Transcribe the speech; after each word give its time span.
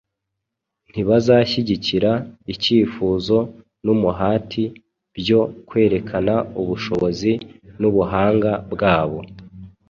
Ntibazashyigikira 0.91 2.11
icyifuzo 2.53 3.37
n’umuhati 3.85 4.63
byo 5.17 5.41
kwerekana 5.67 6.33
ubushobozi 6.61 7.31
n’ubuhanga 7.79 8.51
bwabo. 8.73 9.19